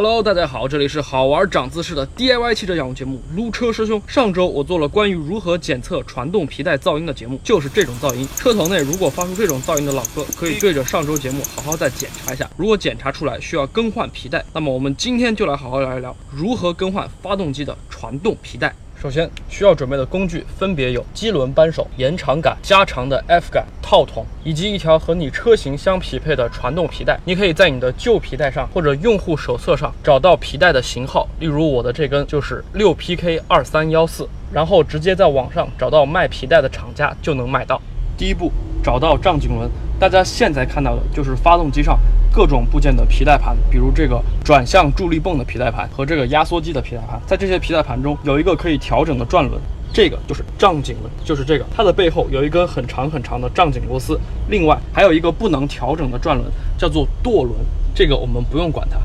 [0.00, 4.00] Hello，大家好，这里是好玩长姿势的 DIY 汽车养护节目《撸车师兄》。
[4.06, 8.24] 上周我做了关于如何检测传动皮带噪音的节目，就是这种噪音。
[8.36, 12.48] 车头内如果发出这种噪音的老哥，可以对着上周节目好好再检查一下。
[12.56, 18.72] 如果检查出来需要更换皮带，那么我们今天就来好好聊一聊如何更换发动机的传动皮带。
[19.00, 27.16] 首先需要准备的工具分别有机轮扳手、延长杆、加长的 F 杆、套筒，以及一条和你车型相匹配的传动皮带。
[27.24, 37.80] 你可以在你的旧皮带上或者用户手册上找到皮带的型号，例如我的这根就是六 PK 二三幺四，然后直接在网上找到卖皮带的厂家就能买到。
[38.16, 38.50] 第一步，
[38.82, 39.70] 找到胀紧轮。
[40.00, 41.96] 大家现在看到的就是发动机上
[42.38, 47.20] 各种部件的皮带盘，比如这个转向助力泵的皮带盘和这个压缩机的皮带盘。
[47.26, 49.60] 在这些皮带盘中有一个可以调整的转轮，
[49.92, 51.64] 这个就是胀紧轮，就是这个。
[51.76, 54.16] 它的背后有一根很长很长的胀紧螺丝，
[54.48, 56.48] 另外还有一个不能调整的转轮，
[56.78, 57.56] 叫做舵轮，
[57.92, 58.98] 这个我们不用管它。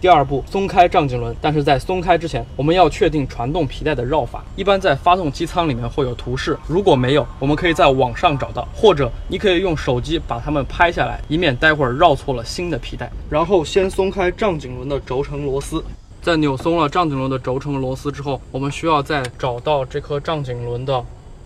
[0.00, 4.42] 第二步，松开胀紧轮，但是在松开之前，我们要确定传动皮带的绕法。
[4.56, 13.12] 一般在发动机舱里面会有图示，如果没有，我们可以在网上找到，或者你可以用手机把它们拍下来，以免待会儿绕错了新的皮带。
[13.28, 15.84] 然后先松开胀紧轮的轴承螺丝，
[16.22, 21.04] 在扭松了胀紧轮的轴承螺丝之后，我们需要再找到这颗胀紧轮的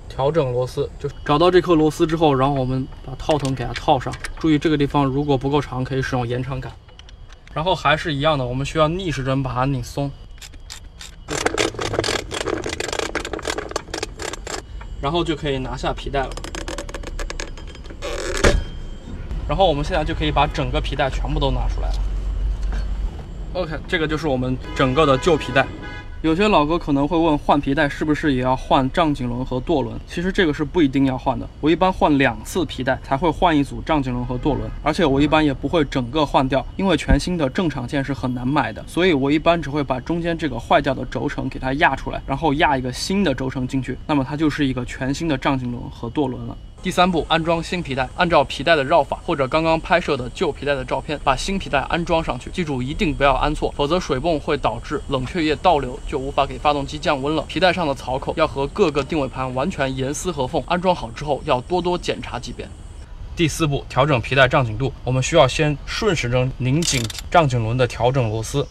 [0.08, 4.14] 调整螺丝，就找到这颗螺丝之后，然后我们把套筒给它套上。
[4.38, 6.70] 注意这个地方如果不够长，可以使用延长杆。
[7.54, 10.10] 然后还是一样的，我们需要逆时针把它拧松，
[15.00, 16.30] 然后就可以拿下皮带了。
[19.46, 21.94] 然后我们现在就可以把整个皮带全部都拿出来了。
[23.52, 25.64] OK，这个就是我们整个的旧皮带。
[26.24, 29.94] 有些老哥可能会问，换皮带是不是也要换胀紧轮和舵轮？
[30.06, 31.46] 其实这个是不一定要换的。
[31.60, 46.56] 我一般换两次皮带才会换一组胀紧轮和舵轮，而且我一般也不会整个换掉，因为全新的正厂件是很难买的，所以我一般只会把中间这个坏掉的轴承给它压出来，然后压一个新的轴承进去，那么它就是一个全新的胀紧轮和舵轮了。
[46.84, 48.06] 第三步，安装新皮带。
[48.14, 52.50] 按照皮带的绕法，或者刚刚拍摄的旧皮带的照片，把新皮带安装上去。
[52.50, 57.42] 记住，一定不要安错，否则水泵会导致冷却液倒流，就无法给发动机降温了。
[57.48, 60.62] 皮带上的槽口要和各个定位盘完全严丝合缝。
[60.66, 62.68] 安装好之后，要多多检查几遍。
[63.34, 64.92] 第四步，调整皮带胀紧度。
[65.04, 68.64] 我们需要先顺时针拧紧胀紧轮的调整螺丝。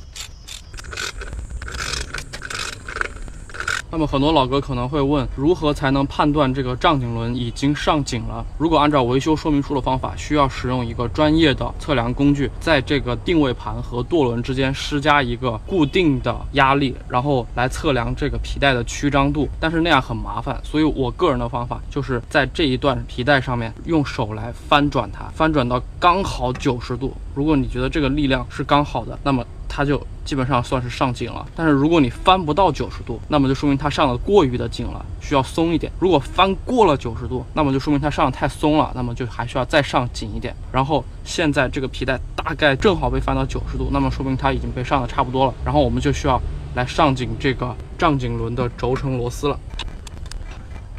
[3.94, 8.44] 那么很多老哥可能会问，如何才能判断这个胀紧轮已经上紧了？
[8.58, 19.48] 如果按照维修说明书的方法，需要使用一个专业的测量工具，在这个定位盘和舵轮之间施加一个固定的压力，然后来测量这个皮带的曲张度。
[19.60, 27.14] 但是那样很麻烦，所以我个人的方法就是在这一段皮带上面用手来翻转它，翻转到刚好九十度。
[27.36, 29.46] 如果你觉得这个力量是刚好的，那么
[29.76, 31.44] 它就基本上算是上紧了。
[31.56, 35.92] 但是如果你翻不到九十度，那么就说明它上的过于的紧了，需要松一点。
[36.00, 40.56] 如果翻过了九十度，那么就说明它上的太松了，那么就还需要再上紧一点。
[40.72, 45.54] 然后现在这个皮带大概正好被翻到九十度，那么说明它已经被上的差不多了。
[45.66, 46.40] 然后我们就需要
[46.76, 49.60] 来上紧这个胀紧轮的轴承螺丝了。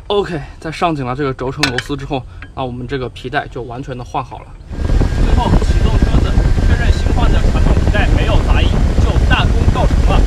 [0.09, 2.23] OK，在上紧了这个轴承螺丝之后，
[2.55, 4.47] 那我们这个皮带就完全的换好了。
[5.25, 6.31] 最后启动车子，
[6.67, 7.64] 确认新换的传
[7.95, 8.69] 带没有杂音，
[9.05, 10.21] 就大功告成了。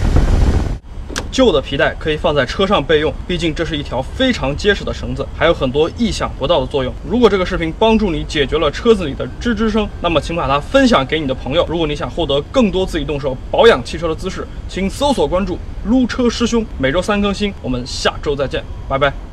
[1.30, 6.94] 旧的皮带可以放在车上备用，毕竟这是一条非常结实的绳子，还有很多意想不到的作用。
[7.06, 11.66] 如果这个视频帮助你解决了车子里的吱吱声，那么请把它分享给你的朋友。
[11.68, 17.54] 如果你想获得更多自己动手保养汽车的姿势，请搜索关注“撸车师兄”，每周三更新。
[17.62, 19.27] 我们下周再见，拜拜。